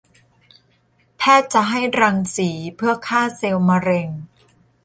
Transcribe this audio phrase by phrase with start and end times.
[1.17, 4.09] แพทย์จะให้รังสีเพื่อฆ่าเซลล์มะเร็ง